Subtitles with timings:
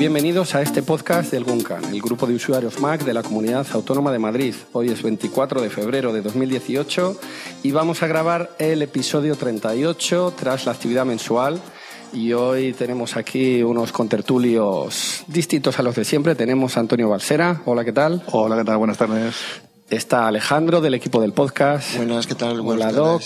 [0.00, 4.10] bienvenidos a este podcast del GUNCAN, el grupo de usuarios Mac de la Comunidad Autónoma
[4.10, 4.54] de Madrid.
[4.72, 7.20] Hoy es 24 de febrero de 2018
[7.62, 11.60] y vamos a grabar el episodio 38 tras la actividad mensual.
[12.14, 16.34] Y hoy tenemos aquí unos contertulios distintos a los de siempre.
[16.34, 17.60] Tenemos a Antonio Balsera.
[17.66, 18.22] Hola, ¿qué tal?
[18.32, 18.78] Hola, ¿qué tal?
[18.78, 19.34] Buenas tardes.
[19.90, 21.98] Está Alejandro del equipo del podcast.
[21.98, 22.60] Buenas, ¿qué tal?
[22.60, 23.22] Hola, Doc.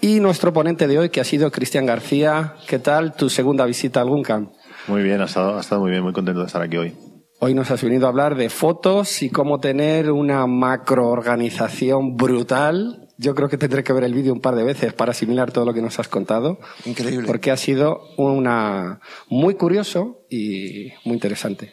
[0.00, 2.54] Y nuestro ponente de hoy, que ha sido Cristian García.
[2.68, 4.50] ¿Qué tal tu segunda visita al GUNCAM?
[4.88, 6.92] Muy bien, ha estado, ha estado muy bien, muy contento de estar aquí hoy.
[7.38, 13.08] Hoy nos has venido a hablar de fotos y cómo tener una macroorganización brutal.
[13.18, 15.64] Yo creo que tendré que ver el vídeo un par de veces para asimilar todo
[15.64, 16.58] lo que nos has contado.
[16.84, 17.26] Increíble.
[17.26, 21.72] Porque ha sido una muy curioso y muy interesante.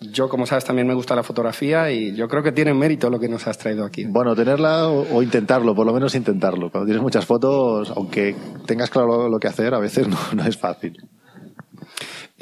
[0.00, 3.20] Yo, como sabes, también me gusta la fotografía y yo creo que tiene mérito lo
[3.20, 4.06] que nos has traído aquí.
[4.06, 6.70] Bueno, tenerla o, o intentarlo, por lo menos intentarlo.
[6.70, 10.44] Cuando tienes muchas fotos, aunque tengas claro lo, lo que hacer, a veces no, no
[10.44, 10.96] es fácil.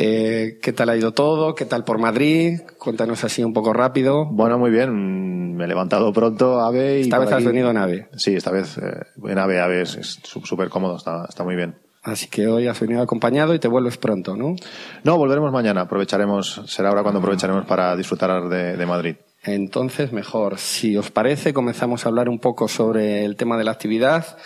[0.00, 1.54] Eh, ¿Qué tal ha ido todo?
[1.56, 2.60] ¿Qué tal por Madrid?
[2.78, 4.26] Cuéntanos así un poco rápido.
[4.26, 5.56] Bueno, muy bien.
[5.56, 6.98] Me he levantado pronto, AVE.
[6.98, 8.08] Y esta vez has venido en AVE.
[8.16, 11.56] Sí, esta vez eh, en AVE, AVE es es sú- súper cómodo, está, está muy
[11.56, 11.74] bien.
[12.04, 14.54] Así que hoy has venido acompañado y te vuelves pronto, ¿no?
[15.02, 15.80] No, volveremos mañana.
[15.82, 19.16] Aprovecharemos, será ahora cuando aprovecharemos para disfrutar de, de Madrid.
[19.42, 20.58] Entonces, mejor.
[20.58, 24.38] Si os parece, comenzamos a hablar un poco sobre el tema de la actividad.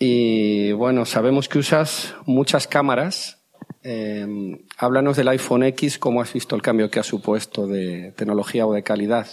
[0.00, 3.38] Y bueno, sabemos que usas muchas cámaras.
[3.84, 4.26] Eh,
[4.78, 8.72] háblanos del iPhone X, cómo has visto el cambio que ha supuesto de tecnología o
[8.72, 9.26] de calidad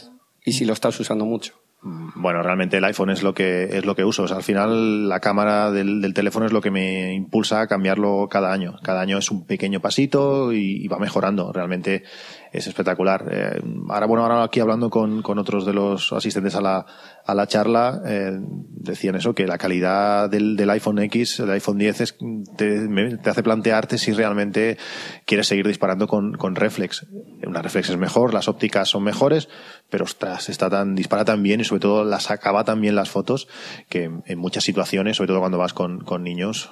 [0.43, 1.58] y si lo estás usando mucho.
[1.81, 4.25] Bueno, realmente el iPhone es lo que es lo que uso.
[4.25, 8.51] Al final la cámara del, del teléfono es lo que me impulsa a cambiarlo cada
[8.51, 8.75] año.
[8.83, 11.53] Cada año es un pequeño pasito y, va mejorando.
[11.53, 12.03] Realmente
[12.51, 13.25] es espectacular.
[13.31, 16.85] Eh, ahora, bueno, ahora aquí hablando con, con otros de los asistentes a la,
[17.25, 21.77] a la charla, eh, decían eso, que la calidad del, del iPhone X, del iPhone
[21.77, 22.17] 10, es,
[22.57, 24.77] te, te hace plantearte si realmente
[25.25, 27.07] quieres seguir disparando con, con reflex.
[27.47, 29.47] Una reflex es mejor, las ópticas son mejores,
[29.89, 33.09] pero ostras, está tan, dispara tan bien y sobre todo las acaba tan bien las
[33.09, 33.47] fotos
[33.89, 36.69] que en muchas situaciones, sobre todo cuando vas con, con niños,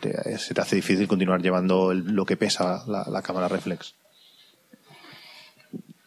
[0.00, 3.94] te- se te hace difícil continuar llevando el- lo que pesa la, la cámara reflex.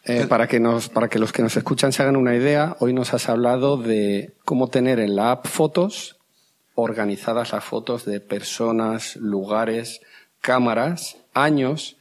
[0.07, 2.93] Eh, para, que nos, para que los que nos escuchan se hagan una idea, hoy
[2.93, 6.17] nos has hablado de cómo tener en la app fotos
[6.75, 10.01] organizadas las fotos de personas, lugares,
[10.41, 11.97] cámaras, años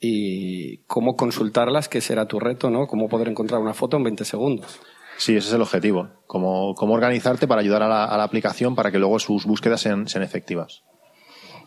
[0.00, 2.86] y cómo consultarlas, que será tu reto, ¿no?
[2.86, 4.80] Cómo poder encontrar una foto en 20 segundos.
[5.16, 6.10] Sí, ese es el objetivo.
[6.26, 9.80] Cómo, cómo organizarte para ayudar a la, a la aplicación para que luego sus búsquedas
[9.80, 10.84] sean, sean efectivas.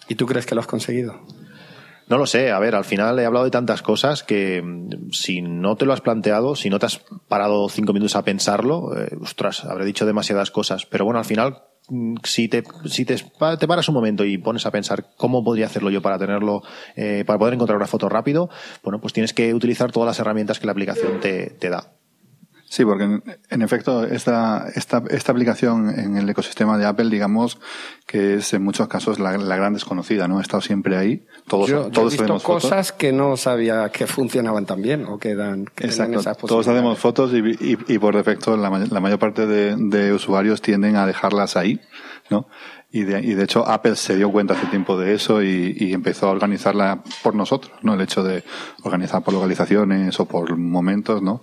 [0.08, 1.22] ¿Y tú crees que lo has conseguido?
[2.12, 5.42] No lo sé, a ver, al final he hablado de tantas cosas que mm, si
[5.42, 9.16] no te lo has planteado, si no te has parado cinco minutos a pensarlo, eh,
[9.22, 10.86] ostras, habré dicho demasiadas cosas.
[10.86, 11.64] Pero bueno, al final,
[12.24, 15.90] si te, si te, te paras un momento y pones a pensar cómo podría hacerlo
[15.90, 16.64] yo para tenerlo,
[16.96, 18.50] eh, para poder encontrar una foto rápido,
[18.84, 22.01] bueno, pues tienes que utilizar todas las herramientas que la aplicación te, te da.
[22.72, 27.60] Sí, porque en, en efecto esta, esta, esta aplicación en el ecosistema de Apple, digamos,
[28.06, 30.38] que es en muchos casos la, la gran desconocida, ¿no?
[30.38, 31.26] Ha estado siempre ahí.
[31.50, 32.64] Todos, yo, yo he todos visto hacemos fotos.
[32.64, 36.22] cosas que no sabía que funcionaban tan bien o que dan que Exacto.
[36.22, 40.14] esas Todos hacemos fotos y, y, y por defecto la, la mayor parte de, de
[40.14, 41.82] usuarios tienden a dejarlas ahí,
[42.30, 42.48] ¿no?
[42.90, 45.92] Y de, y de hecho Apple se dio cuenta hace tiempo de eso y, y
[45.92, 47.96] empezó a organizarla por nosotros, ¿no?
[47.96, 48.46] El hecho de
[48.84, 51.42] organizar por localizaciones o por momentos, ¿no?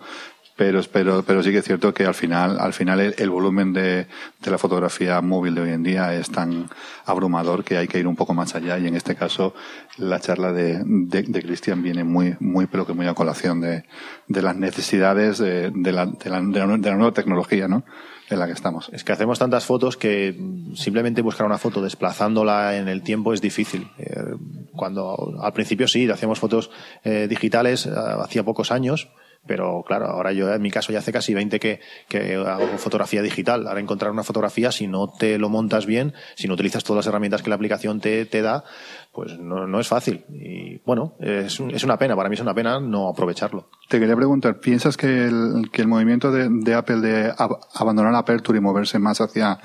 [0.59, 3.73] Pero, pero, pero sí que es cierto que al final, al final el, el volumen
[3.73, 4.09] de,
[4.43, 6.69] de la fotografía móvil de hoy en día es tan
[7.07, 9.55] abrumador que hay que ir un poco más allá y en este caso
[9.99, 13.85] la charla de, de, de Cristian viene muy, muy, pero que muy a colación de,
[14.27, 17.85] de las necesidades de, la, de, la, de la nueva tecnología, ¿no?
[18.29, 18.91] En la que estamos.
[18.93, 20.37] Es que hacemos tantas fotos que
[20.75, 23.89] simplemente buscar una foto desplazándola en el tiempo es difícil.
[23.97, 24.35] Eh,
[24.73, 26.71] Cuando al principio sí, hacíamos fotos
[27.05, 27.91] eh, digitales eh,
[28.23, 29.09] hacía pocos años,
[29.47, 33.23] pero claro, ahora yo en mi caso ya hace casi 20 que, que hago fotografía
[33.23, 33.67] digital.
[33.67, 37.07] Ahora encontrar una fotografía, si no te lo montas bien, si no utilizas todas las
[37.09, 38.65] herramientas que la aplicación te, te da,
[39.13, 40.25] pues no, no es fácil.
[40.29, 43.69] Y bueno, es, es una pena, para mí es una pena no aprovecharlo.
[43.89, 48.15] Te quería preguntar, ¿piensas que el, que el movimiento de, de Apple de ab- abandonar
[48.15, 49.59] Aperture y moverse más hacia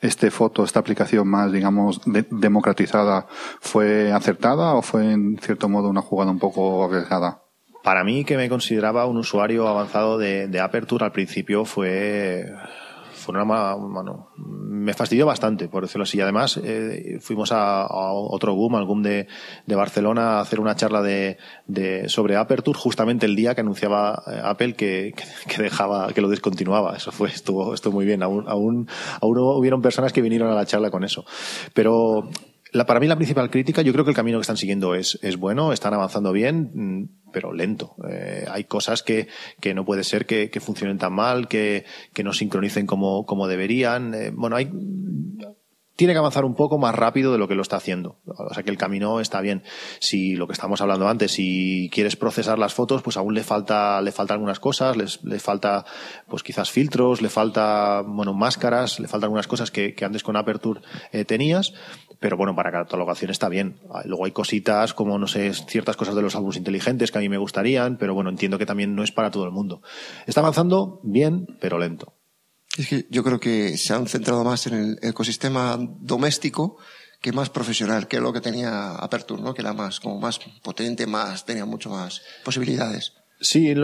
[0.00, 3.26] este foto, esta aplicación más, digamos, de- democratizada,
[3.60, 7.42] fue acertada o fue en cierto modo una jugada un poco arriesgada?
[7.86, 12.52] Para mí, que me consideraba un usuario avanzado de, de Aperture al principio, fue,
[13.12, 16.20] fue una bueno, me fastidió bastante, por decirlo así.
[16.20, 19.28] Además, eh, fuimos a, a otro GUM, al GUM de,
[19.66, 21.38] de Barcelona, a hacer una charla de,
[21.68, 25.14] de, sobre Aperture, justamente el día que anunciaba eh, Apple que,
[25.46, 26.96] que dejaba, que lo descontinuaba.
[26.96, 28.20] Eso fue, estuvo, estuvo muy bien.
[28.24, 28.88] Aún, aún,
[29.20, 31.24] aún hubieron personas que vinieron a la charla con eso.
[31.72, 32.30] Pero
[32.84, 35.36] para mí la principal crítica, yo creo que el camino que están siguiendo es, es
[35.36, 37.96] bueno, están avanzando bien, mm, pero lento.
[38.10, 39.28] Eh, hay cosas que,
[39.60, 43.46] que no puede ser que, que funcionen tan mal, que, que no sincronicen como, como
[43.46, 44.14] deberían.
[44.14, 44.70] Eh, bueno, hay
[45.96, 48.18] tiene que avanzar un poco más rápido de lo que lo está haciendo.
[48.26, 49.62] O sea que el camino está bien.
[49.98, 54.00] Si lo que estamos hablando antes, si quieres procesar las fotos, pues aún le falta,
[54.02, 55.84] le falta algunas cosas, le falta,
[56.28, 60.82] pues quizás filtros, le falta, bueno, máscaras, le faltan algunas cosas que, antes con Aperture
[61.12, 61.72] eh, tenías.
[62.20, 63.78] Pero bueno, para catalogación está bien.
[64.04, 67.28] Luego hay cositas como, no sé, ciertas cosas de los álbumes inteligentes que a mí
[67.28, 69.82] me gustarían, pero bueno, entiendo que también no es para todo el mundo.
[70.26, 72.15] Está avanzando bien, pero lento.
[72.76, 76.78] Es que yo creo que se han centrado más en el ecosistema doméstico
[77.20, 79.54] que más profesional, que lo que tenía Aperture, ¿no?
[79.54, 83.14] Que era más, como más potente, más, tenía mucho más posibilidades.
[83.40, 83.74] Sí,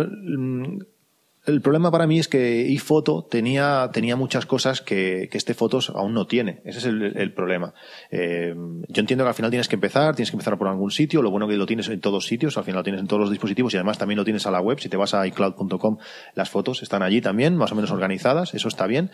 [1.44, 5.90] el problema para mí es que iPhoto tenía, tenía muchas cosas que, que este Fotos
[5.90, 6.60] aún no tiene.
[6.64, 7.74] Ese es el, problema.
[8.12, 8.54] Eh,
[8.88, 11.20] yo entiendo que al final tienes que empezar, tienes que empezar por algún sitio.
[11.20, 13.30] Lo bueno que lo tienes en todos sitios, al final lo tienes en todos los
[13.30, 14.78] dispositivos y además también lo tienes a la web.
[14.78, 15.98] Si te vas a iCloud.com,
[16.34, 18.54] las fotos están allí también, más o menos organizadas.
[18.54, 19.10] Eso está bien.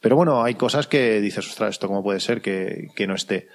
[0.00, 3.48] Pero bueno, hay cosas que dices, ostras, esto cómo puede ser que, que no esté.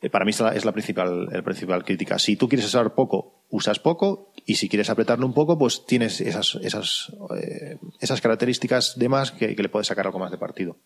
[0.00, 2.18] Eh, para mí es la, es la principal, el principal crítica.
[2.18, 6.20] Si tú quieres usar poco, usas poco, y si quieres apretarlo un poco, pues tienes
[6.20, 10.38] esas, esas, eh, esas características de más que, que, le puedes sacar algo más de
[10.38, 10.76] partido.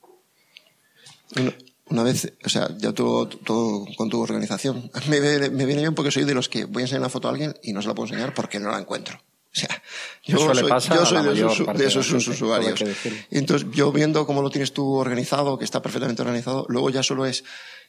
[1.87, 6.11] Una, vez, o sea, ya todo, todo con tu organización, me, me, viene bien porque
[6.11, 7.95] soy de los que voy a enseñar una foto a alguien y no se la
[7.95, 9.17] puedo enseñar porque no la encuentro.
[9.17, 9.83] O sea,
[10.25, 12.85] yo soy, yo soy de, esos, de esos usuarios.
[13.31, 17.25] Entonces, yo viendo cómo lo tienes tú organizado, que está perfectamente organizado, luego ya solo
[17.25, 17.45] es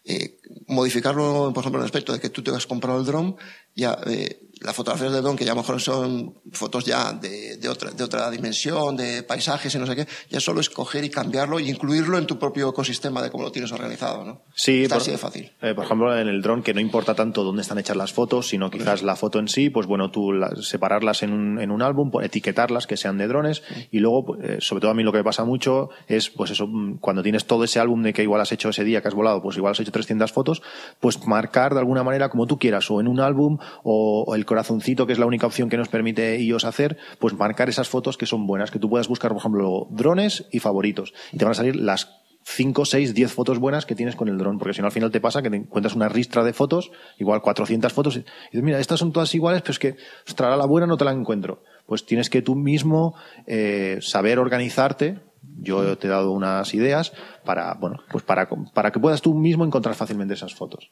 [0.05, 0.37] eh,
[0.67, 3.35] modificarlo, por ejemplo, en el aspecto de que tú te has comprado el dron,
[3.75, 7.57] ya eh, las fotografías de dron, que ya a lo mejor son fotos ya de,
[7.57, 11.03] de, otra, de otra dimensión, de paisajes y no sé qué, ya solo es coger
[11.03, 14.41] y cambiarlo y incluirlo en tu propio ecosistema de cómo lo tienes organizado, ¿no?
[14.53, 15.51] Sí, Está por, así de fácil.
[15.61, 18.47] Eh, por ejemplo, en el dron, que no importa tanto dónde están hechas las fotos,
[18.47, 21.81] sino quizás la foto en sí, pues bueno, tú la, separarlas en un, en un
[21.81, 25.19] álbum, etiquetarlas, que sean de drones, y luego, eh, sobre todo a mí lo que
[25.19, 28.41] me pasa mucho es, pues eso, mm, cuando tienes todo ese álbum de que igual
[28.41, 30.61] has hecho ese día que has volado, pues igual has hecho 300 fotos,
[30.99, 34.44] pues marcar de alguna manera como tú quieras, o en un álbum, o, o el
[34.45, 38.17] corazoncito, que es la única opción que nos permite iOS hacer, pues marcar esas fotos
[38.17, 41.13] que son buenas, que tú puedas buscar, por ejemplo, drones y favoritos.
[41.31, 42.09] Y te van a salir las
[42.47, 45.09] 5, 6, 10 fotos buenas que tienes con el dron, porque si no al final
[45.11, 48.79] te pasa que te encuentras una ristra de fotos, igual 400 fotos, y dices, mira,
[48.79, 49.95] estas son todas iguales, pero es que,
[50.27, 51.63] ostras, la buena no te la encuentro.
[51.87, 53.15] Pues tienes que tú mismo
[53.47, 55.19] eh, saber organizarte.
[55.57, 57.13] Yo te he dado unas ideas
[57.43, 60.91] para, bueno, pues para, para que puedas tú mismo encontrar fácilmente esas fotos.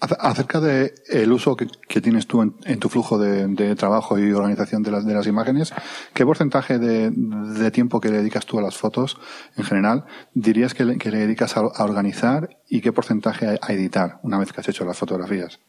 [0.00, 4.32] Acerca del el uso que, que, tienes tú en, tu flujo de, de, trabajo y
[4.32, 5.74] organización de las, de las imágenes,
[6.14, 9.18] ¿qué porcentaje de, de, tiempo que le dedicas tú a las fotos
[9.58, 13.72] en general dirías que le, que le dedicas a, organizar y qué porcentaje a, a,
[13.74, 15.60] editar una vez que has hecho las fotografías?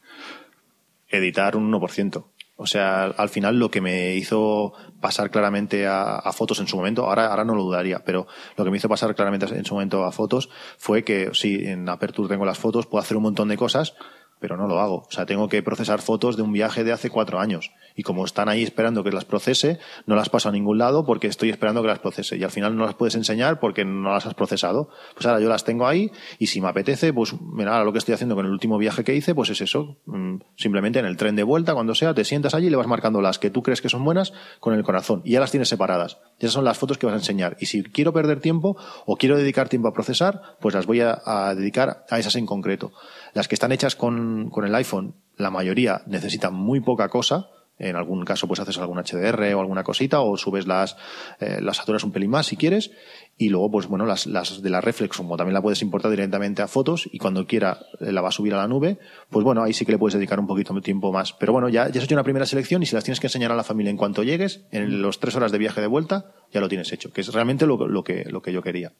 [1.10, 2.24] Editar un 1%.
[2.56, 6.76] O sea, al final lo que me hizo pasar claramente a, a, fotos en su
[6.76, 8.26] momento, ahora, ahora no lo dudaría, pero
[8.56, 10.48] lo que me hizo pasar claramente en su momento a fotos
[10.78, 13.94] fue que sí, en Aperture tengo las fotos, puedo hacer un montón de cosas,
[14.42, 15.06] pero no lo hago.
[15.08, 17.70] O sea, tengo que procesar fotos de un viaje de hace cuatro años.
[17.94, 21.28] Y como están ahí esperando que las procese, no las paso a ningún lado porque
[21.28, 22.36] estoy esperando que las procese.
[22.36, 24.90] Y al final no las puedes enseñar porque no las has procesado.
[25.14, 28.14] Pues ahora yo las tengo ahí y si me apetece, pues mira, lo que estoy
[28.14, 29.98] haciendo con el último viaje que hice, pues es eso.
[30.06, 32.88] Mm, simplemente en el tren de vuelta, cuando sea, te sientas allí y le vas
[32.88, 35.22] marcando las que tú crees que son buenas con el corazón.
[35.24, 36.18] Y ya las tienes separadas.
[36.40, 37.56] Esas son las fotos que vas a enseñar.
[37.60, 38.76] Y si quiero perder tiempo
[39.06, 42.92] o quiero dedicar tiempo a procesar, pues las voy a dedicar a esas en concreto.
[43.34, 47.48] Las que están hechas con, con el iPhone, la mayoría necesitan muy poca cosa.
[47.78, 50.96] En algún caso, pues haces algún HDR o alguna cosita, o subes las,
[51.40, 52.92] eh, las saturas un pelín más si quieres.
[53.36, 56.62] Y luego, pues bueno, las, las de la Reflex, como también la puedes importar directamente
[56.62, 58.98] a fotos, y cuando quiera eh, la va a subir a la nube,
[59.30, 61.32] pues bueno, ahí sí que le puedes dedicar un poquito de tiempo más.
[61.32, 63.50] Pero bueno, ya, ya has hecho una primera selección y si las tienes que enseñar
[63.50, 66.60] a la familia en cuanto llegues, en los tres horas de viaje de vuelta, ya
[66.60, 68.92] lo tienes hecho, que es realmente lo, lo, que, lo que yo quería.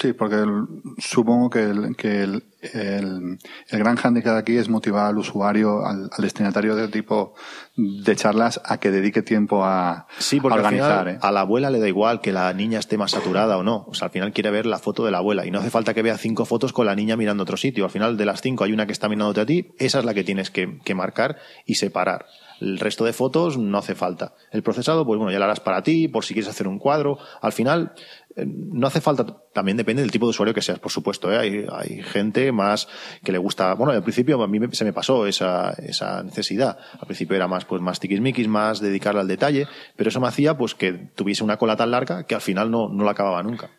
[0.00, 0.66] Sí, porque el,
[0.98, 6.10] supongo que, el, que el, el, el, gran handicap aquí es motivar al usuario, al,
[6.12, 7.34] al, destinatario del tipo
[7.76, 10.90] de charlas, a que dedique tiempo a, sí, porque a organizar.
[10.90, 11.18] Al final, ¿eh?
[11.22, 13.84] A la abuela le da igual que la niña esté más saturada o no.
[13.88, 15.94] O sea, al final quiere ver la foto de la abuela y no hace falta
[15.94, 17.84] que vea cinco fotos con la niña mirando otro sitio.
[17.84, 20.14] Al final de las cinco hay una que está mirándote a ti, esa es la
[20.14, 22.26] que tienes que, que marcar y separar.
[22.60, 24.34] El resto de fotos no hace falta.
[24.50, 27.18] El procesado, pues bueno, ya lo harás para ti, por si quieres hacer un cuadro.
[27.42, 27.92] Al final,
[28.36, 31.32] no hace falta, también depende del tipo de usuario que seas, por supuesto.
[31.32, 31.38] ¿eh?
[31.38, 32.88] Hay, hay gente más
[33.22, 36.78] que le gusta, bueno, al principio a mí se me pasó esa, esa necesidad.
[36.98, 40.56] Al principio era más, pues más tiquismiquis, más dedicarle al detalle, pero eso me hacía
[40.56, 43.70] pues que tuviese una cola tan larga que al final no, no la acababa nunca.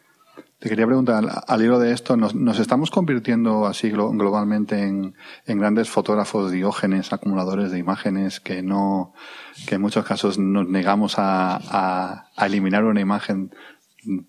[0.59, 5.13] Te quería preguntar, al hilo de esto, ¿nos, estamos convirtiendo así globalmente en,
[5.45, 9.13] grandes fotógrafos diógenes, acumuladores de imágenes, que no,
[9.67, 13.53] que en muchos casos nos negamos a, eliminar una imagen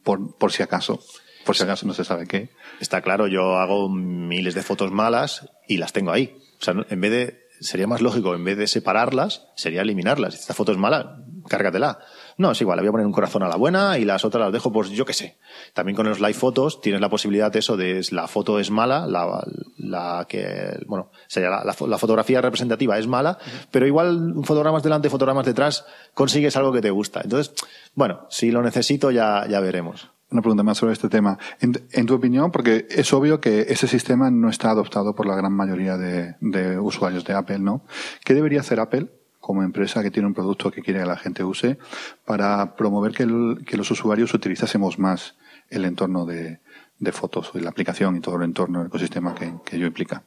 [0.03, 1.01] por, por si acaso?
[1.45, 2.51] Por si acaso no se sabe qué.
[2.81, 6.37] Está claro, yo hago miles de fotos malas y las tengo ahí.
[6.61, 10.35] O sea, en vez de, sería más lógico, en vez de separarlas, sería eliminarlas.
[10.35, 12.01] Si esta foto es mala, cárgatela.
[12.39, 14.43] No, es igual, le voy a poner un corazón a la buena y las otras
[14.43, 15.39] las dejo, pues yo qué sé.
[15.73, 19.07] También con los live fotos tienes la posibilidad de eso, de la foto es mala,
[19.07, 19.43] la,
[19.79, 23.39] la que, bueno, sería la, la, fotografía representativa es mala,
[23.71, 27.23] pero igual fotogramas delante, fotogramas detrás, consigues algo que te gusta.
[27.25, 27.55] Entonces,
[27.95, 31.39] bueno, si lo necesito ya, ya veremos una pregunta más sobre este tema.
[31.61, 35.53] En, tu opinión, porque es obvio que ese sistema no está adoptado por la gran
[35.53, 37.85] mayoría de, de, usuarios de Apple, ¿no?
[38.25, 39.09] ¿Qué debería hacer Apple
[39.47, 41.79] como empresa que tiene un producto que quiere que la gente use
[42.25, 43.25] para promover que,
[43.65, 45.37] que los usuarios utilizásemos más
[45.71, 46.59] el entorno de,
[46.99, 50.25] de fotos la aplicación y todo el entorno, el ecosistema que, que ello implica?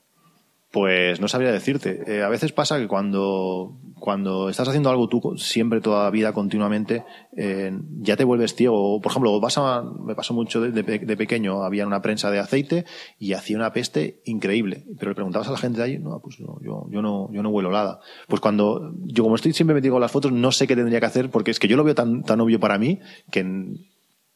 [0.71, 2.03] Pues no sabría decirte.
[2.05, 6.31] Eh, a veces pasa que cuando, cuando estás haciendo algo tú siempre, toda la vida,
[6.31, 7.03] continuamente,
[7.35, 7.71] eh,
[8.01, 9.01] ya te vuelves ciego.
[9.01, 12.85] Por ejemplo, pasa, me pasó mucho de, de, pequeño, había una prensa de aceite
[13.17, 14.85] y hacía una peste increíble.
[14.99, 17.49] Pero le preguntabas a la gente de no, pues no, yo, yo no, yo no
[17.49, 17.99] huelo nada.
[18.27, 21.07] Pues cuando, yo como estoy siempre metido con las fotos, no sé qué tendría que
[21.07, 22.99] hacer porque es que yo lo veo tan, tan obvio para mí
[23.31, 23.43] que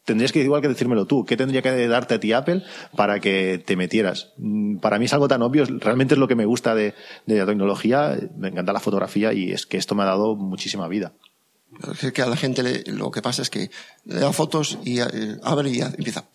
[0.05, 1.25] tendrías que igual que decírmelo tú.
[1.25, 2.63] ¿Qué tendría que darte a ti Apple
[2.95, 4.33] para que te metieras?
[4.37, 6.93] Mm, para mí es algo tan obvio, realmente es lo que me gusta de,
[7.25, 11.13] la tecnología, me encanta la fotografía y es que esto me ha dado muchísima vida.
[12.01, 13.71] Es que a la gente lo que pasa es que
[14.05, 16.25] le da fotos y eh, abre y empieza.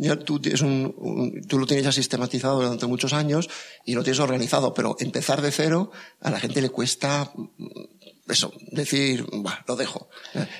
[0.00, 3.50] Ya tú, tú lo tienes ya sistematizado durante muchos años
[3.84, 7.32] y lo tienes organizado, pero empezar de cero a la gente le cuesta
[8.28, 10.08] eso, decir, bah, lo dejo.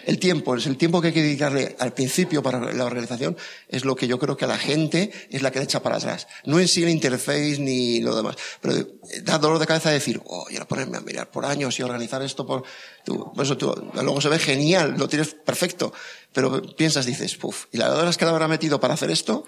[0.06, 3.37] El tiempo, es el tiempo que hay que dedicarle al principio para la organización,
[3.68, 5.96] es lo que yo creo que a la gente es la que le echa para
[5.96, 6.26] atrás.
[6.44, 8.75] No en sí el interface ni lo demás, pero
[9.22, 12.22] da dolor de cabeza decir, oh, y ahora ponerme a mirar por años y organizar
[12.22, 12.64] esto por,
[13.04, 15.92] tú, eso tú, luego se ve genial, lo tienes perfecto,
[16.32, 19.44] pero piensas, dices, puf, ¿y las horas que le habrá metido para hacer esto?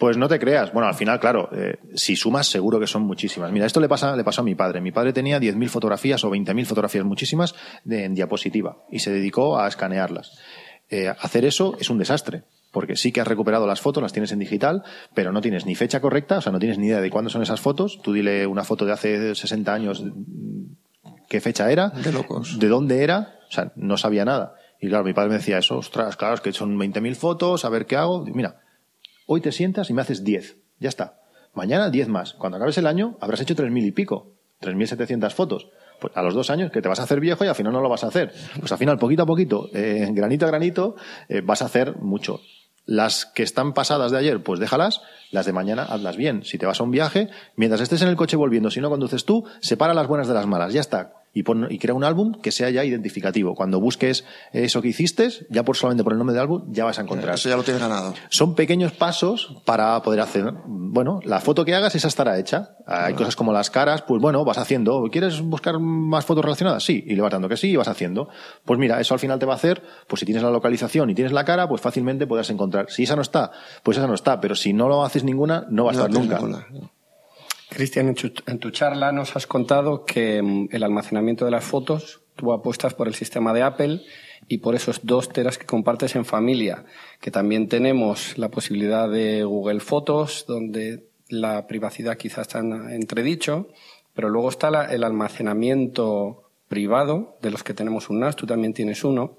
[0.00, 0.72] Pues no te creas.
[0.72, 3.52] Bueno, al final, claro, eh, si sumas, seguro que son muchísimas.
[3.52, 4.80] Mira, esto le pasa, le pasó a mi padre.
[4.80, 7.54] Mi padre tenía 10.000 fotografías o 20.000 fotografías, muchísimas,
[7.84, 10.38] de, en diapositiva, y se dedicó a escanearlas.
[10.88, 14.32] Eh, hacer eso es un desastre, porque sí que has recuperado las fotos, las tienes
[14.32, 17.10] en digital, pero no tienes ni fecha correcta, o sea, no tienes ni idea de
[17.10, 18.00] cuándo son esas fotos.
[18.02, 20.02] Tú dile una foto de hace 60 años,
[21.28, 24.54] qué fecha era, de locos, de dónde era, o sea, no sabía nada.
[24.80, 27.68] Y claro, mi padre me decía eso, ostras, claro, es que son 20.000 fotos, a
[27.68, 28.24] ver qué hago.
[28.24, 28.62] Mira,
[29.32, 30.56] Hoy te sientas y me haces 10.
[30.80, 31.20] Ya está.
[31.54, 32.34] Mañana 10 más.
[32.34, 34.32] Cuando acabes el año habrás hecho 3.000 y pico.
[34.60, 35.68] 3.700 fotos.
[36.00, 37.80] Pues a los dos años que te vas a hacer viejo y al final no
[37.80, 38.32] lo vas a hacer.
[38.58, 40.96] Pues al final, poquito a poquito, eh, granito a granito,
[41.28, 42.40] eh, vas a hacer mucho.
[42.86, 45.00] Las que están pasadas de ayer, pues déjalas.
[45.30, 46.42] Las de mañana, hazlas bien.
[46.42, 49.24] Si te vas a un viaje, mientras estés en el coche volviendo, si no conduces
[49.24, 50.72] tú, separa las buenas de las malas.
[50.72, 53.54] Ya está y, y crea un álbum que sea ya identificativo.
[53.54, 56.98] Cuando busques eso que hiciste, ya por solamente por el nombre del álbum, ya vas
[56.98, 57.34] a encontrar.
[57.34, 58.14] Eso ya lo tienes ganado.
[58.30, 62.76] Son pequeños pasos para poder hacer, bueno, la foto que hagas, esa estará hecha.
[62.86, 65.04] Hay cosas como las caras, pues bueno, vas haciendo.
[65.12, 66.82] ¿Quieres buscar más fotos relacionadas?
[66.84, 68.28] Sí, y le vas dando que sí y vas haciendo.
[68.64, 71.14] Pues mira, eso al final te va a hacer, pues si tienes la localización y
[71.14, 72.90] tienes la cara, pues fácilmente podrás encontrar.
[72.90, 75.84] Si esa no está, pues esa no está, pero si no lo haces ninguna, no
[75.84, 76.40] va a estar nunca.
[77.70, 78.14] Cristian,
[78.46, 82.94] en tu charla nos has contado que mm, el almacenamiento de las fotos tú apuestas
[82.94, 84.02] por el sistema de Apple
[84.48, 86.84] y por esos dos teras que compartes en familia,
[87.20, 93.68] que también tenemos la posibilidad de Google Fotos, donde la privacidad quizás está en entredicho,
[94.14, 99.04] pero luego está el almacenamiento privado, de los que tenemos un NAS, tú también tienes
[99.04, 99.36] uno.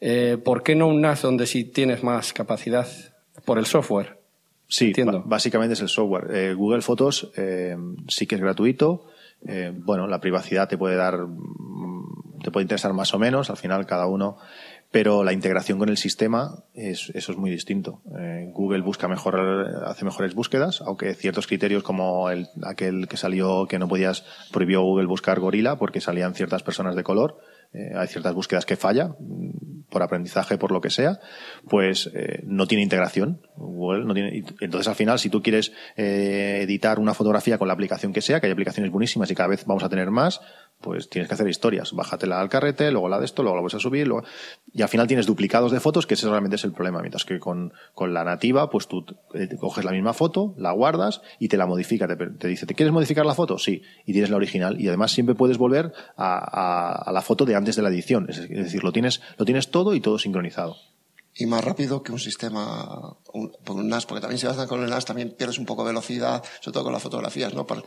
[0.00, 2.86] Eh, ¿Por qué no un NAS donde sí tienes más capacidad
[3.44, 4.19] por el software?
[4.70, 4.92] Sí,
[5.24, 6.30] básicamente es el software.
[6.32, 9.06] Eh, Google Fotos eh, sí que es gratuito.
[9.44, 13.56] Eh, bueno, la privacidad te puede dar, mm, te puede interesar más o menos, al
[13.56, 14.36] final cada uno,
[14.92, 18.00] pero la integración con el sistema, es, eso es muy distinto.
[18.52, 23.78] Google busca mejor, hace mejores búsquedas, aunque ciertos criterios como el, aquel que salió que
[23.78, 27.38] no podías, prohibió Google buscar gorila porque salían ciertas personas de color,
[27.72, 29.14] hay ciertas búsquedas que falla,
[29.90, 31.20] por aprendizaje, por lo que sea,
[31.68, 33.40] pues eh, no tiene integración.
[33.56, 37.74] Google no tiene, entonces, al final, si tú quieres eh, editar una fotografía con la
[37.74, 40.40] aplicación que sea, que hay aplicaciones buenísimas y cada vez vamos a tener más,
[40.80, 41.92] pues tienes que hacer historias.
[41.92, 44.26] Bájatela al carrete, luego la de esto, luego la vuelves a subir, luego...
[44.72, 47.00] y al final tienes duplicados de fotos, que ese realmente es el problema.
[47.00, 51.22] Mientras que con, con la nativa, pues tú eh, coges la misma foto, la guardas
[51.38, 52.08] y te la modifica.
[52.08, 53.58] Te, dice, ¿te quieres modificar la foto?
[53.58, 53.82] Sí.
[54.06, 54.80] Y tienes la original.
[54.80, 58.26] Y además siempre puedes volver a, a, a la foto de antes de la edición.
[58.28, 60.76] Es decir, lo tienes, lo tienes todo y todo sincronizado.
[61.40, 64.90] Y más rápido que un sistema, un, un NAS, porque también si vas con el
[64.90, 67.66] NAS también pierdes un poco de velocidad, sobre todo con las fotografías, ¿no?
[67.66, 67.82] Por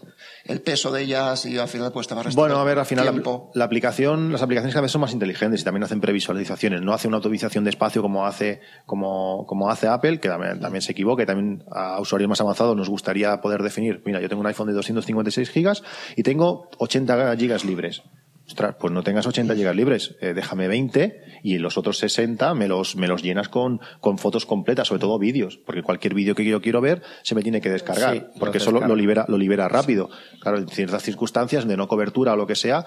[0.45, 2.85] el peso de ellas y al final pues te va a Bueno, a ver, al
[2.85, 3.05] final
[3.53, 7.07] la, aplicación, las aplicaciones cada vez son más inteligentes y también hacen previsualizaciones, no hace
[7.07, 11.23] una autovisualización de espacio como hace, como, como hace Apple, que también, también se equivoca
[11.23, 14.67] y también a usuarios más avanzados nos gustaría poder definir, mira, yo tengo un iPhone
[14.67, 15.83] de 256 gigas
[16.15, 18.03] y tengo 80 gigas libres
[18.47, 22.67] ostras, pues no tengas 80 gigas libres, eh, déjame 20 y los otros 60 me
[22.67, 26.45] los, me los llenas con, con fotos completas, sobre todo vídeos, porque cualquier vídeo que
[26.45, 30.09] yo quiero ver se me tiene que descargar, porque eso lo, libera, lo libera rápido.
[30.41, 32.85] Claro, en ciertas circunstancias de no cobertura o lo que sea,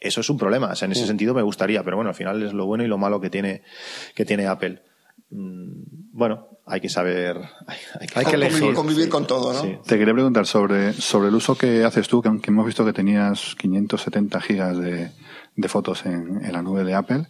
[0.00, 0.68] eso es un problema.
[0.68, 2.88] O sea, en ese sentido me gustaría, pero bueno, al final es lo bueno y
[2.88, 3.62] lo malo que tiene,
[4.14, 4.82] que tiene Apple.
[5.30, 7.40] Mm, bueno, hay que saber,
[8.14, 8.72] hay, que, elegir.
[8.74, 9.80] Convivir, con todo, ¿no?
[9.82, 12.92] Te quería preguntar sobre, sobre el uso que haces tú, que aunque hemos visto que
[12.92, 15.10] tenías 570 gigas de,
[15.56, 17.26] de fotos en, en, la nube de Apple.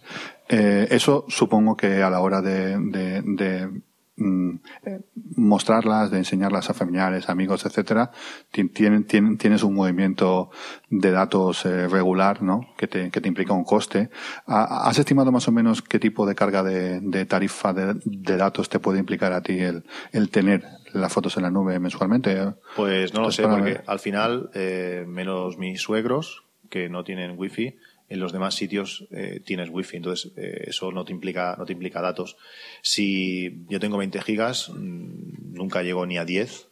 [0.47, 3.69] Eh, eso supongo que a la hora de, de, de
[4.17, 8.11] mostrarlas, de enseñarlas a familiares, amigos, etcétera,
[8.51, 10.49] tienes un movimiento
[10.89, 12.61] de datos eh, regular, ¿no?
[12.77, 14.09] Que te, que te implica un coste.
[14.45, 18.99] ¿Has estimado más o menos qué tipo de carga de, tarifa de, datos te puede
[18.99, 22.53] implicar a ti el, el tener las fotos en la nube mensualmente?
[22.75, 27.77] Pues no lo sé, porque al final, eh, menos mis suegros, que no tienen wifi,
[28.07, 31.73] en los demás sitios eh, tienes wifi, entonces eh, eso no te implica no te
[31.73, 32.37] implica datos.
[32.81, 36.69] Si yo tengo 20 gigas, mm, nunca llego ni a 10.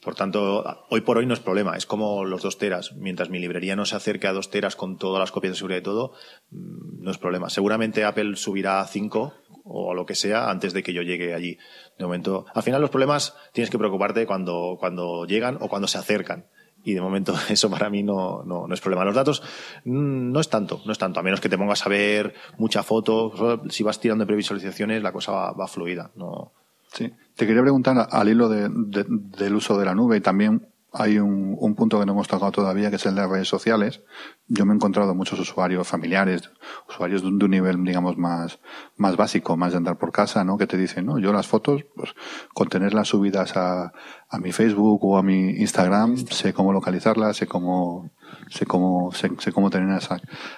[0.00, 1.76] Por tanto, hoy por hoy no es problema.
[1.76, 2.92] Es como los 2 teras.
[2.94, 5.78] Mientras mi librería no se acerque a 2 teras con todas las copias de seguridad
[5.78, 6.14] y todo,
[6.50, 7.50] mm, no es problema.
[7.50, 11.58] Seguramente Apple subirá a 5 o lo que sea antes de que yo llegue allí.
[11.98, 15.98] De momento, al final los problemas tienes que preocuparte cuando, cuando llegan o cuando se
[15.98, 16.46] acercan
[16.84, 19.04] y de momento eso para mí no, no, no, es problema.
[19.04, 19.42] Los datos
[19.84, 22.82] mm, no es tanto, no es tanto, a menos que te pongas a ver mucha
[22.82, 26.10] foto, si vas tirando de previsualizaciones la cosa va, fluida.
[26.14, 26.52] No.
[26.88, 31.18] Sí, te quería preguntar al hilo de, del uso de la nube y también hay
[31.18, 34.02] un, un, punto que no hemos tocado todavía, que es el de redes sociales.
[34.46, 36.50] Yo me he encontrado muchos usuarios familiares,
[36.88, 38.60] usuarios de un, nivel, digamos, más,
[38.96, 40.58] más básico, más de andar por casa, ¿no?
[40.58, 42.14] Que te dicen, no, yo las fotos, pues,
[42.52, 43.92] con tenerlas subidas a,
[44.28, 48.10] a mi Facebook o a mi Instagram, sé cómo localizarlas, sé cómo,
[48.50, 50.10] sé cómo, sé, sé cómo tenerlas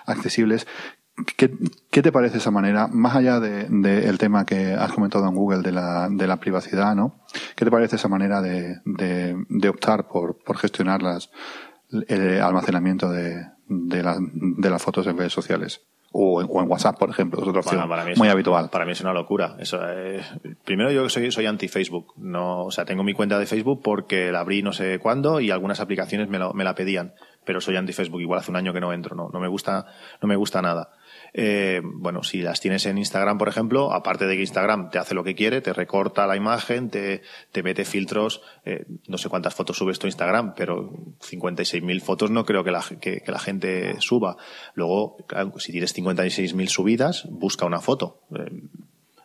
[0.07, 0.66] accesibles.
[1.37, 1.53] ¿Qué,
[1.90, 5.35] ¿Qué, te parece esa manera, más allá del de, el tema que has comentado en
[5.35, 7.20] Google de la, de la privacidad, ¿no?
[7.55, 11.31] ¿Qué te parece esa manera de, de, de optar por, por gestionar las,
[12.09, 15.83] el almacenamiento de, de, la, de las fotos en redes sociales?
[16.16, 18.70] O en, o en, WhatsApp, por ejemplo, es otra opción muy habitual.
[18.70, 19.57] Para mí es una locura.
[19.59, 20.22] Eso, eh,
[20.64, 22.14] primero yo soy, soy anti-Facebook.
[22.16, 25.50] No, o sea, tengo mi cuenta de Facebook porque la abrí no sé cuándo y
[25.50, 27.14] algunas aplicaciones me, lo, me la pedían.
[27.44, 28.20] Pero soy anti-Facebook.
[28.20, 29.16] Igual hace un año que no entro.
[29.16, 29.87] No, no me gusta,
[30.22, 30.92] no me gusta nada.
[31.37, 35.14] Eh, bueno, si las tienes en Instagram, por ejemplo, aparte de que Instagram te hace
[35.14, 39.55] lo que quiere, te recorta la imagen, te, te mete filtros, eh, no sé cuántas
[39.55, 44.37] fotos subes tu Instagram, pero 56.000 fotos no creo que la, que, la gente suba.
[44.75, 45.16] Luego,
[45.59, 48.20] si tienes 56.000 subidas, busca una foto.
[48.38, 48.62] Eh,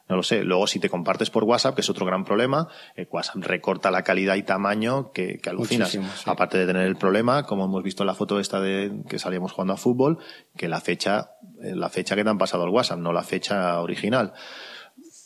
[0.09, 0.43] no lo sé.
[0.43, 4.03] Luego, si te compartes por WhatsApp, que es otro gran problema, eh, WhatsApp recorta la
[4.03, 5.97] calidad y tamaño que, que alucinas.
[6.25, 9.51] Aparte de tener el problema, como hemos visto en la foto esta de que salíamos
[9.51, 10.17] jugando a fútbol,
[10.57, 13.79] que la fecha, eh, la fecha que te han pasado al WhatsApp, no la fecha
[13.79, 14.33] original.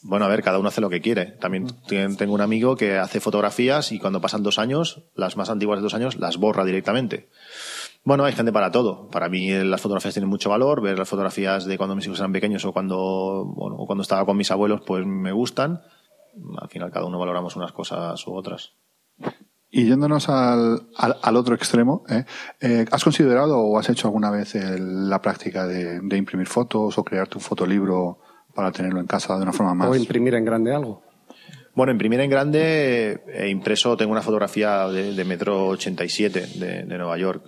[0.02, 1.28] Bueno, a ver, cada uno hace lo que quiere.
[1.28, 2.16] También mm.
[2.18, 5.84] tengo un amigo que hace fotografías y cuando pasan dos años, las más antiguas de
[5.84, 7.30] dos años, las borra directamente.
[8.06, 9.08] Bueno, hay gente para todo.
[9.10, 10.82] Para mí las fotografías tienen mucho valor.
[10.82, 14.26] Ver las fotografías de cuando mis hijos eran pequeños o cuando, bueno, o cuando estaba
[14.26, 15.82] con mis abuelos, pues me gustan.
[16.62, 18.74] Al final cada uno valoramos unas cosas u otras.
[19.70, 22.26] Y yéndonos al, al, otro extremo, ¿eh?
[22.62, 22.86] ¿eh?
[22.92, 27.28] has considerado o has hecho alguna vez la práctica de, de, imprimir fotos o crear
[27.28, 28.20] tu fotolibro
[28.54, 29.90] para tenerlo en casa de una forma más?
[29.90, 31.02] O imprimir en grande algo.
[31.74, 36.98] Bueno, imprimir en grande, he impreso, tengo una fotografía de, de metro 87 de, de
[36.98, 37.44] Nueva York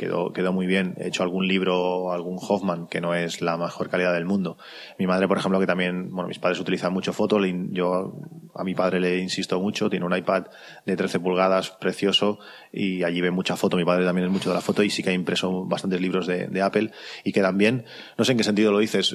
[0.00, 0.94] quedó, quedó muy bien.
[0.96, 4.56] He hecho algún libro, algún Hoffman, que no es la mejor calidad del mundo.
[4.98, 8.14] Mi madre, por ejemplo, que también, bueno, mis padres utilizan mucho fotos, yo
[8.54, 10.46] a mi padre le insisto mucho, tiene un iPad
[10.86, 12.38] de 13 pulgadas, precioso,
[12.72, 13.76] y allí ve mucha foto.
[13.76, 16.26] Mi padre también es mucho de la foto y sí que ha impreso bastantes libros
[16.26, 17.84] de, de Apple y quedan bien.
[18.16, 19.14] No sé en qué sentido lo dices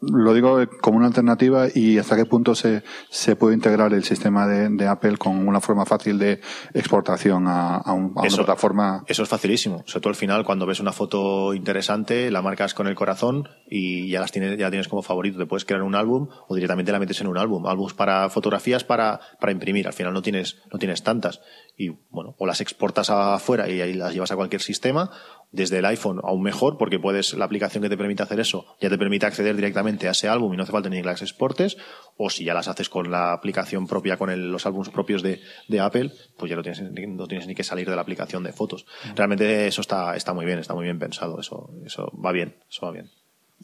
[0.00, 4.46] lo digo como una alternativa y hasta qué punto se, se puede integrar el sistema
[4.46, 6.40] de, de Apple con una forma fácil de
[6.72, 9.04] exportación a, a, un, a una plataforma.
[9.06, 9.82] Eso es facilísimo.
[9.86, 13.48] O sea, tú al final, cuando ves una foto interesante, la marcas con el corazón
[13.68, 15.38] y ya las tienes, ya tienes como favorito.
[15.38, 17.66] Te puedes crear un álbum o directamente la metes en un álbum.
[17.66, 19.86] Álbumes para fotografías para, para imprimir.
[19.86, 21.40] Al final no tienes, no tienes tantas.
[21.76, 25.10] y bueno, o las exportas afuera y ahí las llevas a cualquier sistema,
[25.54, 28.90] desde el iPhone aún mejor, porque puedes, la aplicación que te permite hacer eso ya
[28.90, 31.76] te permite acceder directamente a ese álbum y no hace falta ni que las exportes,
[32.16, 35.40] o si ya las haces con la aplicación propia, con los álbumes propios de,
[35.80, 38.86] Apple, pues ya no tienes, no tienes ni que salir de la aplicación de fotos.
[39.14, 42.86] Realmente eso está, está muy bien, está muy bien pensado, eso, eso va bien, eso
[42.86, 43.10] va bien.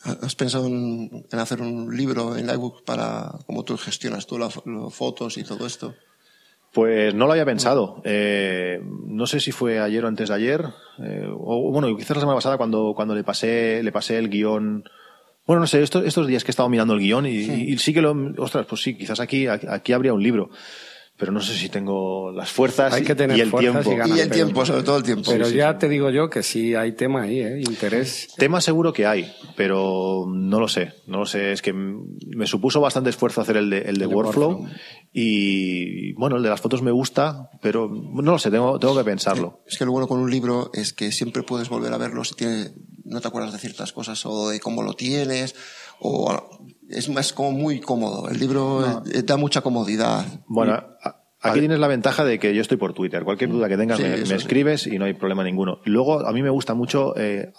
[0.02, 4.54] ¿Has pensado en, hacer un libro en iBook para cómo tú gestionas tú las
[4.90, 5.94] fotos y todo esto?
[6.72, 8.00] Pues no lo había pensado.
[8.04, 10.64] Eh, no sé si fue ayer o antes de ayer,
[11.02, 14.84] eh, o bueno, quizás la semana pasada cuando, cuando le pasé, le pasé el guion.
[15.46, 17.64] Bueno, no sé, estos, estos días que he estado mirando el guion y sí.
[17.68, 20.50] y sí, que lo, ostras, pues sí, quizás aquí, aquí habría un libro
[21.20, 23.92] pero no sé si tengo las fuerzas hay que tener y el tiempo.
[24.06, 25.30] Y, el tiempo, sobre todo el tiempo.
[25.30, 27.60] Pero ya te digo yo que sí hay tema ahí, ¿eh?
[27.60, 28.28] interés.
[28.38, 30.94] Tema seguro que hay, pero no lo sé.
[31.06, 31.52] No lo sé.
[31.52, 34.66] Es que me supuso bastante esfuerzo hacer el de, el de, workflow,
[35.12, 39.04] Y bueno, el de las fotos me gusta, pero no lo sé, tengo, tengo que
[39.04, 39.60] pensarlo.
[39.66, 42.34] Es que lo bueno con un libro es que siempre puedes volver a verlo si
[42.34, 42.70] tiene,
[43.04, 45.54] no te acuerdas de ciertas cosas o de cómo lo tienes
[46.00, 48.28] o es más como muy cómodo.
[48.28, 50.24] El libro da mucha comodidad.
[50.46, 50.82] Bueno,
[51.40, 53.24] aquí tienes la ventaja de que yo estoy por Twitter.
[53.24, 55.80] Cualquier duda que tengas me, escribes y no hay problema ninguno.
[55.84, 57.52] Luego, a mí me gusta mucho eh,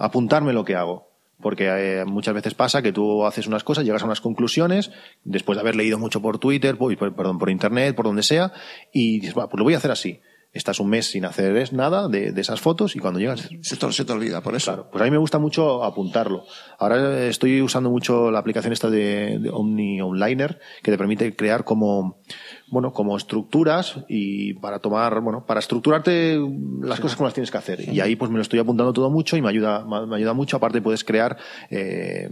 [0.00, 1.12] apuntarme lo que hago.
[1.40, 4.92] Porque eh, muchas veces pasa que tú haces unas cosas, llegas a unas conclusiones,
[5.24, 8.52] después de haber leído mucho por Twitter, por, perdón, por Internet, por donde sea,
[8.92, 10.20] y dices, pues lo voy a hacer así
[10.54, 13.50] estás un mes sin hacer nada de, esas fotos y cuando llegas...
[13.60, 14.72] Se te, se te olvida, por eso.
[14.72, 16.44] Claro, pues a mí me gusta mucho apuntarlo.
[16.78, 22.22] Ahora estoy usando mucho la aplicación esta de, Omni Onliner que te permite crear como,
[22.68, 26.38] bueno, como estructuras y para tomar, bueno, para estructurarte
[26.80, 27.92] las cosas como las tienes que hacer.
[27.92, 30.56] Y ahí pues me lo estoy apuntando todo mucho y me ayuda, me ayuda mucho.
[30.56, 31.36] Aparte puedes crear,
[31.70, 32.30] eh,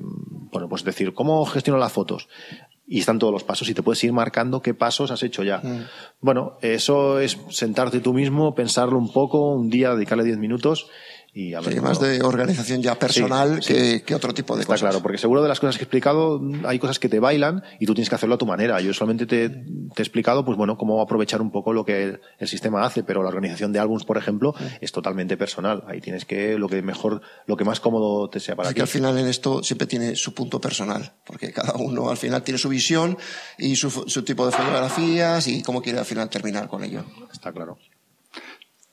[0.53, 2.29] bueno, pues decir, ¿cómo gestiono las fotos?
[2.93, 5.61] Y están todos los pasos y te puedes ir marcando qué pasos has hecho ya.
[5.63, 5.87] Mm.
[6.21, 10.91] Bueno, eso es sentarte tú mismo, pensarlo un poco, un día, dedicarle 10 minutos
[11.35, 14.91] y más de organización ya personal que, otro tipo de Está cosas.
[14.91, 17.87] claro, porque seguro de las cosas que he explicado hay cosas que te bailan y
[17.87, 18.79] tú tienes que hacerlo a tu manera.
[18.83, 22.85] Yo solamente te, he explicado, pues bueno, cómo aprovechar un poco lo que el, sistema
[22.85, 25.85] hace, pero la organización de álbums, por ejemplo, es totalmente personal.
[25.87, 28.75] Ahí tienes que lo que mejor, lo que más cómodo te sea para ti.
[28.75, 32.43] que al final en esto siempre tiene su punto personal, porque cada uno al final
[32.43, 33.17] tiene su visión
[33.57, 37.05] y su, su tipo de fotografías y cómo quiere al final terminar con ello.
[37.33, 37.79] Está claro.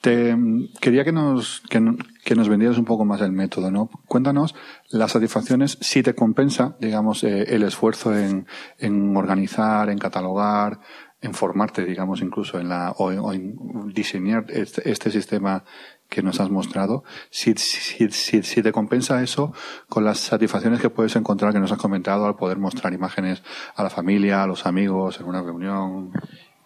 [0.01, 0.33] Te,
[0.79, 3.89] quería que nos, que, nos vendieras un poco más el método, ¿no?
[4.07, 4.55] Cuéntanos
[4.89, 10.79] las satisfacciones, si te compensa, digamos, eh, el esfuerzo en, en, organizar, en catalogar,
[11.21, 13.57] en formarte, digamos, incluso en la, o, en,
[13.93, 15.65] diseñar este, este, sistema
[16.07, 19.53] que nos has mostrado, si, si, si, si, te compensa eso
[19.89, 23.43] con las satisfacciones que puedes encontrar que nos has comentado al poder mostrar imágenes
[23.75, 26.11] a la familia, a los amigos, en una reunión.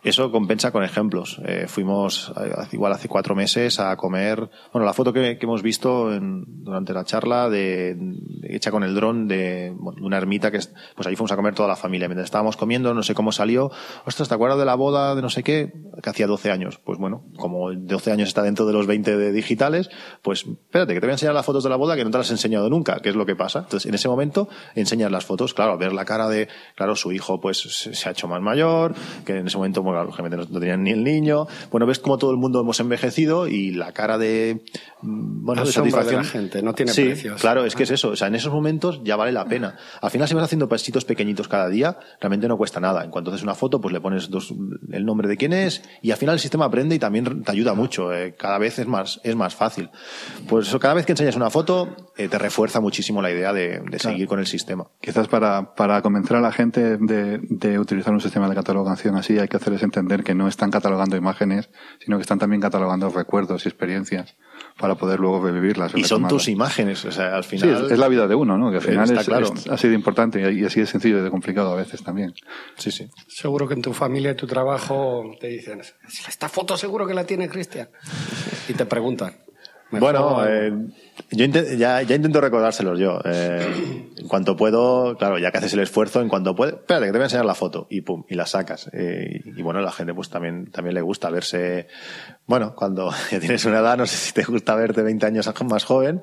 [0.04, 1.40] Eso compensa con ejemplos.
[1.46, 4.50] Eh, fuimos eh, igual hace cuatro meses a comer.
[4.74, 7.98] Bueno, la foto que, hemos visto en, durante la charla de,
[8.44, 10.60] hecha con el dron de, una ermita que
[10.96, 12.10] pues ahí fuimos a comer toda la familia.
[12.10, 13.72] Mientras estábamos comiendo, no sé cómo salió.
[14.06, 15.72] Ostras, ¿te acuerdas de la boda de no sé qué?
[16.02, 16.80] Que hacía 12 años.
[16.84, 19.90] Pues bueno, como 12 años está dentro de los 20 de digitales,
[20.22, 22.18] pues espérate, que te voy a enseñar las fotos de la boda que no te
[22.18, 23.60] las he enseñado nunca, que es lo que pasa.
[23.60, 25.54] Entonces, en ese momento, enseñas las fotos.
[25.54, 29.38] Claro, ver la cara de, claro, su hijo pues se ha hecho más mayor, que
[29.38, 31.48] en ese momento lógicamente no, tenían ni el niño.
[31.72, 34.64] Bueno, ves como todo el mundo hemos envejecido y la cara de,
[35.02, 36.22] mm, bueno, de satisfacción.
[36.22, 37.42] De la gente, no tiene sí, precios.
[37.42, 38.10] Claro, es que es eso.
[38.10, 39.76] O sea, en esos momentos ya vale la pena.
[40.02, 43.04] Al final, si vas haciendo pasitos pequeñitos cada día, realmente no cuesta nada.
[43.04, 44.54] En cuanto haces una foto, pues le pones dos,
[44.92, 47.74] el nombre de quién es y al final el sistema aprende y también te ayuda
[47.74, 48.14] mucho.
[48.14, 49.90] Eh, cada vez es más, es más fácil.
[50.48, 53.80] Pues eso, cada vez que enseñas una foto, eh, te refuerza muchísimo la idea de,
[53.80, 54.88] de seguir con el sistema.
[55.02, 59.38] Quizás para, para convencer a la gente de, de utilizar un sistema de catalogación así,
[59.38, 61.70] hay que entender que no están catalogando imágenes,
[62.00, 64.36] sino que están también catalogando recuerdos y experiencias
[64.78, 65.94] para poder luego revivirlas.
[65.96, 67.88] Y son tus imágenes, o sea, al final.
[67.88, 68.72] Sí, es, la vida de uno, ¿no?
[68.72, 69.54] Que al final es, claro.
[69.70, 72.34] ha sido importante y así de sencillo y de complicado a veces también.
[72.78, 73.10] Sí, sí.
[73.28, 75.82] Seguro que en tu familia y tu trabajo te dicen,
[76.28, 77.90] esta foto seguro que la tiene Cristian.
[78.68, 79.36] Y te preguntan.
[80.00, 80.72] Bueno, eh,
[81.32, 83.20] yo ya, ya, intento recordárselos yo.
[83.26, 87.12] Eh, en cuanto puedo, claro, ya que haces el esfuerzo, en cuanto puedo, espérate que
[87.12, 88.90] te voy a enseñar la foto y pum, y la sacas.
[88.94, 91.88] Eh, y, bueno, a la gente pues también, también le gusta verse,
[92.46, 95.84] bueno, cuando ya tienes una edad, no sé si te gusta verte 20 años más
[95.86, 96.22] joven,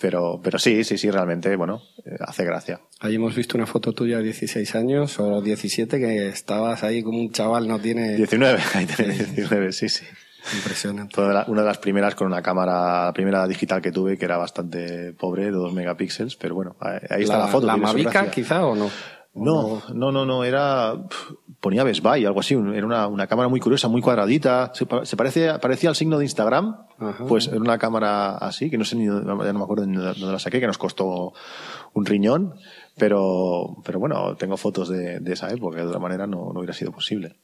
[0.00, 2.80] pero, pero sí, sí, sí, realmente, bueno, eh, hace gracia.
[3.00, 7.18] Ahí hemos visto una foto tuya de 16 años o 17 que estabas ahí como
[7.18, 8.16] un chaval, no tiene...
[8.16, 10.04] 19, ahí tenés 19, sí, sí.
[10.52, 11.20] Impresionante.
[11.20, 15.12] una de las primeras con una cámara, la primera digital que tuve, que era bastante
[15.14, 17.66] pobre, de 2 megapíxeles, pero bueno, ahí está la, foto.
[17.66, 18.90] ¿La Mavica quizá o no?
[19.34, 20.94] No, no, no, no, era,
[21.58, 22.54] ponía Best Buy, algo así.
[22.54, 24.70] Era una, una cámara muy curiosa, muy cuadradita.
[24.74, 26.86] Se, se parece, parecía al signo de Instagram.
[27.26, 30.20] Pues era una cámara así, que no sé ni, ya no me acuerdo ni dónde
[30.20, 31.32] la saqué, que nos costó
[31.94, 32.54] un riñón.
[32.96, 36.72] Pero, pero bueno, tengo fotos de, de esa época, de otra manera no, no hubiera
[36.72, 37.34] sido posible.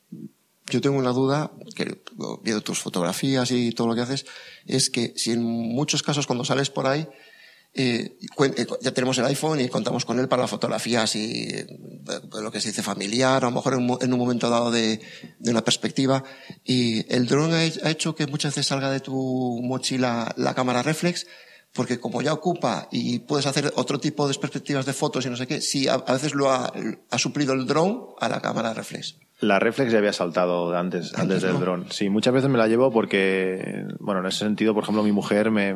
[0.70, 2.02] Yo tengo una duda, que
[2.42, 4.26] viendo tus fotografías y todo lo que haces,
[4.66, 7.06] es que si en muchos casos cuando sales por ahí,
[7.72, 11.48] eh, eh, ya tenemos el iPhone y contamos con él para la fotografía así,
[12.40, 15.00] lo que se dice familiar, a lo mejor en, un momento dado de,
[15.40, 16.24] una perspectiva.
[16.64, 21.26] Y el drone ha hecho que muchas veces salga de tu mochila la cámara reflex,
[21.72, 25.37] porque como ya ocupa y puedes hacer otro tipo de perspectivas de fotos y no
[25.37, 26.72] sé qué, sí, a, veces lo ha,
[27.11, 29.16] ha suplido el drone a la cámara reflex.
[29.40, 31.87] La reflex ya había saltado antes, antes del dron.
[31.90, 35.50] Sí, muchas veces me la llevo porque, bueno, en ese sentido, por ejemplo, mi mujer
[35.50, 35.74] me,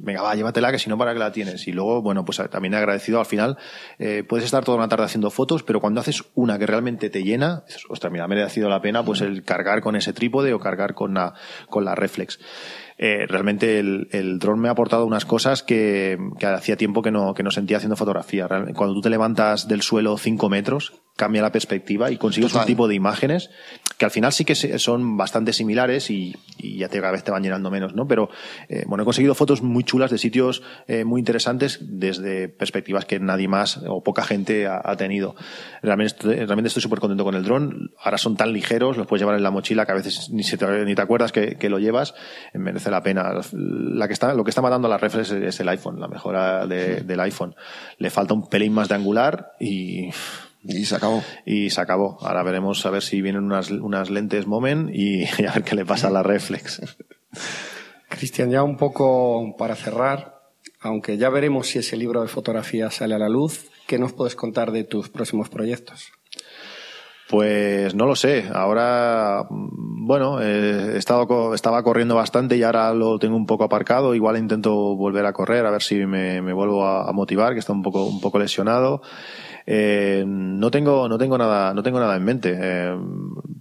[0.00, 1.68] venga, va, llévatela, que si no, ¿para que la tienes?
[1.68, 3.58] Y luego, bueno, pues también he agradecido al final,
[3.98, 7.22] eh, puedes estar toda una tarde haciendo fotos, pero cuando haces una que realmente te
[7.22, 10.58] llena, ostras, mira, me ha sido la pena, pues el cargar con ese trípode o
[10.58, 11.34] cargar con la,
[11.68, 12.38] con la reflex.
[12.96, 17.10] Eh, realmente el, el dron me ha aportado unas cosas que, que hacía tiempo que
[17.10, 18.46] no, que no sentía haciendo fotografía.
[18.48, 22.86] Cuando tú te levantas del suelo cinco metros, cambia la perspectiva y consigues un tipo
[22.86, 23.50] de imágenes
[23.98, 27.30] que al final sí que son bastante similares y, y ya te, cada vez te
[27.30, 28.06] van llenando menos, ¿no?
[28.06, 28.28] Pero,
[28.68, 33.20] eh, bueno, he conseguido fotos muy chulas de sitios eh, muy interesantes desde perspectivas que
[33.20, 35.36] nadie más o poca gente ha, ha tenido.
[35.82, 37.92] Realmente estoy, realmente estoy súper contento con el dron.
[38.02, 40.56] Ahora son tan ligeros, los puedes llevar en la mochila que a veces ni, se
[40.56, 42.14] te, ni te acuerdas que, que, lo llevas.
[42.52, 43.32] Merece la pena.
[43.52, 46.66] La que está, lo que está matando a las reflex es, el iPhone, la mejora
[46.66, 47.54] de, del iPhone.
[47.98, 50.10] Le falta un pelín más de angular y
[50.64, 51.22] y se acabó.
[51.44, 52.18] Y se acabó.
[52.20, 55.84] Ahora veremos a ver si vienen unas, unas lentes Moment y, a ver qué le
[55.84, 56.80] pasa a la reflex.
[58.08, 60.40] Cristian, ya un poco para cerrar,
[60.80, 64.36] aunque ya veremos si ese libro de fotografía sale a la luz, ¿qué nos puedes
[64.36, 66.12] contar de tus próximos proyectos?
[67.28, 68.44] Pues no lo sé.
[68.52, 74.14] Ahora, bueno, he estado, estaba corriendo bastante y ahora lo tengo un poco aparcado.
[74.14, 77.60] Igual intento volver a correr a ver si me, me vuelvo a, a, motivar, que
[77.60, 79.00] está un poco, un poco lesionado.
[79.66, 82.58] Eh, no tengo, no tengo nada, no tengo nada en mente.
[82.60, 82.96] Eh,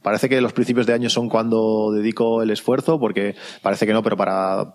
[0.02, 4.04] parece que los principios de año son cuando dedico el esfuerzo, porque parece que no,
[4.04, 4.74] pero para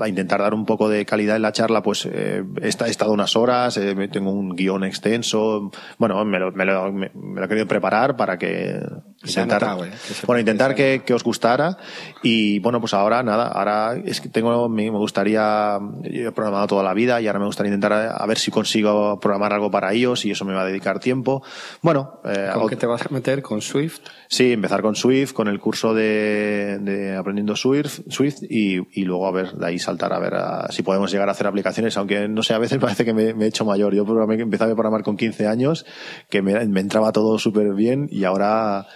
[0.00, 3.36] a intentar dar un poco de calidad en la charla, pues eh, he, estado unas
[3.36, 7.66] horas, eh, tengo un guion extenso, bueno, me lo, me, lo, me, lo, he querido
[7.66, 8.80] preparar para que
[9.22, 11.76] intentar, notado, eh, que bueno, intentar que, que, os gustara
[12.22, 16.82] y bueno, pues ahora nada, ahora es que tengo, me, gustaría, yo he programado toda
[16.82, 19.92] la vida y ahora me gustaría intentar a, a, ver si consigo programar algo para
[19.92, 21.42] ellos y eso me va a dedicar tiempo.
[21.82, 23.42] Bueno, eh, ¿Con qué te vas a meter?
[23.42, 24.00] ¿Con Swift?
[24.28, 29.26] Sí, empezar con Swift, con el curso de, de aprendiendo Swift, Swift y, y luego
[29.26, 32.26] a ver, de ahí saltar a ver a, si podemos llegar a hacer aplicaciones, aunque
[32.28, 33.94] no sé, a veces parece que me, me he hecho mayor.
[33.94, 35.84] Yo programé, empecé a programar con 15 años,
[36.30, 38.86] que me, me entraba todo súper bien y ahora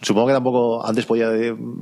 [0.00, 1.30] Supongo que tampoco antes podía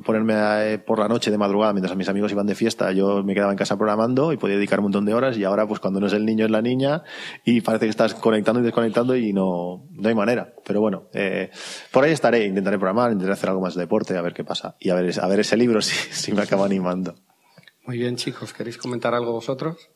[0.04, 3.34] ponerme a, por la noche de madrugada mientras mis amigos iban de fiesta, yo me
[3.34, 6.00] quedaba en casa programando y podía dedicar un montón de horas y ahora pues cuando
[6.00, 7.02] no es el niño es la niña
[7.44, 10.52] y parece que estás conectando y desconectando y no, no hay manera.
[10.66, 11.50] Pero bueno, eh,
[11.92, 14.76] por ahí estaré, intentaré programar, intentaré hacer algo más de deporte, a ver qué pasa
[14.80, 17.14] y a ver, a ver ese libro si, si me acaba animando.
[17.86, 19.90] Muy bien, chicos, ¿queréis comentar algo vosotros?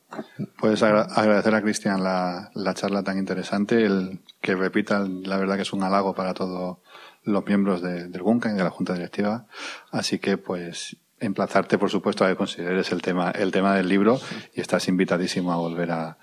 [0.58, 5.62] Pues agradecer a Cristian la, la, charla tan interesante, el que repita, la verdad que
[5.62, 6.80] es un halago para todo
[7.24, 9.46] los miembros de, del GUNCAN y de la Junta Directiva.
[9.90, 14.20] Así que, pues, emplazarte, por supuesto, a que consideres el tema, el tema del libro
[14.54, 16.18] y estás invitadísimo a volver a,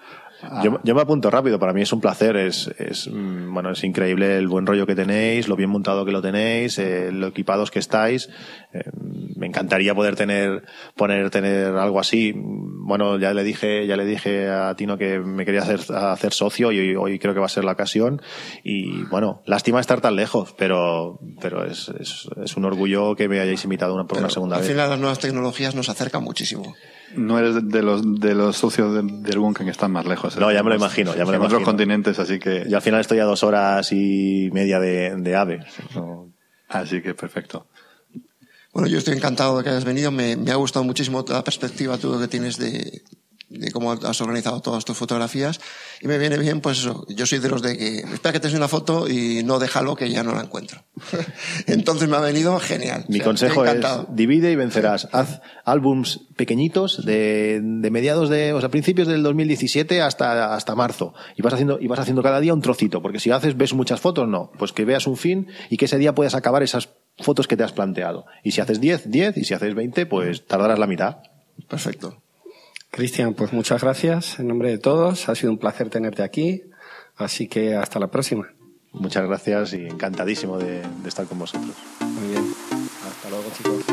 [0.63, 3.83] yo, yo, me apunto rápido, para mí es un placer, es, es, mm, bueno, es
[3.83, 7.71] increíble el buen rollo que tenéis, lo bien montado que lo tenéis, eh, lo equipados
[7.71, 8.29] que estáis.
[8.73, 8.83] Eh,
[9.35, 10.63] me encantaría poder tener,
[10.95, 12.33] poner, tener algo así.
[12.35, 16.71] Bueno, ya le dije, ya le dije a Tino que me quería hacer, hacer socio
[16.71, 18.21] y hoy creo que va a ser la ocasión.
[18.63, 23.39] Y bueno, lástima estar tan lejos, pero, pero es, es, es un orgullo que me
[23.39, 24.65] hayáis invitado una, por pero una segunda vez.
[24.65, 26.75] Al final las nuevas tecnologías nos acercan muchísimo
[27.15, 30.37] no eres de los de los socios de, del Bunker que están más lejos.
[30.37, 31.13] No, ya me lo imagino.
[31.15, 31.57] Ya me lo en imagino.
[31.57, 32.65] otros continentes, así que.
[32.67, 35.59] Y al final estoy a dos horas y media de, de AVE.
[35.95, 36.31] No.
[36.69, 37.67] Así que perfecto.
[38.73, 40.11] Bueno, yo estoy encantado de que hayas venido.
[40.11, 43.01] Me, me ha gustado muchísimo la perspectiva tú que tienes de,
[43.51, 45.59] de cómo has organizado todas tus fotografías.
[46.01, 48.55] Y me viene bien, pues eso, yo soy de los de que espera que te
[48.55, 50.83] una foto y no déjalo que ya no la encuentro.
[51.67, 53.05] Entonces me ha venido genial.
[53.07, 55.07] Mi o sea, consejo es divide y vencerás.
[55.11, 61.13] Haz álbums pequeñitos de, de, mediados de, o sea, principios del 2017 hasta, hasta marzo.
[61.35, 63.01] Y vas haciendo, y vas haciendo cada día un trocito.
[63.01, 64.51] Porque si haces, ves muchas fotos, no.
[64.57, 67.63] Pues que veas un fin y que ese día puedas acabar esas fotos que te
[67.63, 68.25] has planteado.
[68.43, 69.37] Y si haces 10, 10.
[69.37, 71.17] Y si haces 20, pues tardarás la mitad.
[71.67, 72.20] Perfecto.
[72.91, 75.29] Cristian, pues muchas gracias en nombre de todos.
[75.29, 76.63] Ha sido un placer tenerte aquí.
[77.15, 78.49] Así que hasta la próxima.
[78.91, 81.73] Muchas gracias y encantadísimo de, estar con vosotros.
[82.01, 82.53] Muy bien.
[83.07, 83.85] Hasta luego, chicos.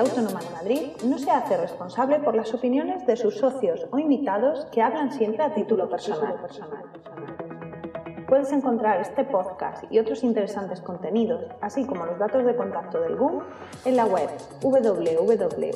[0.00, 4.64] Autónoma de Madrid no se hace responsable por las opiniones de sus socios o invitados
[4.72, 6.36] que hablan siempre a título personal.
[8.26, 13.16] Puedes encontrar este podcast y otros interesantes contenidos, así como los datos de contacto del
[13.16, 13.42] GUM,
[13.84, 14.30] en la web
[14.62, 15.68] www.gumcam.org.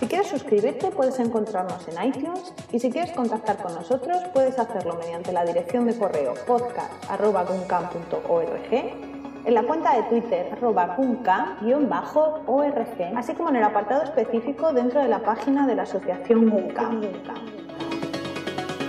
[0.00, 4.94] Si quieres suscribirte puedes encontrarnos en iTunes y si quieres contactar con nosotros puedes hacerlo
[4.94, 9.11] mediante la dirección de correo podcast.guncam.org
[9.44, 12.76] en la cuenta de Twitter arroba org
[13.16, 17.02] así como en el apartado específico dentro de la página de la asociación GUNCAM.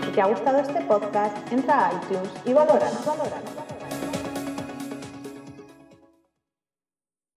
[0.05, 3.05] Si te ha gustado este podcast, entra a iTunes y valóranos.
[3.05, 3.52] valóranos.